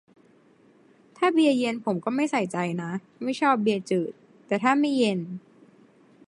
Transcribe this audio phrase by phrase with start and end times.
[1.17, 2.41] ถ้าเบียร์เย็นผมก็ไม่ใส่
[2.83, 2.91] นะ
[3.23, 4.11] ไม่ชอบเบียร์จืด
[4.47, 5.19] แต่ถ้าไม่เย็น